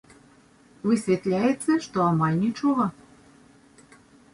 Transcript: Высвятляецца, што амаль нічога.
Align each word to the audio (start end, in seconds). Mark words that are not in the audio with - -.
Высвятляецца, 0.87 1.71
што 1.85 1.97
амаль 2.09 2.43
нічога. 2.45 2.93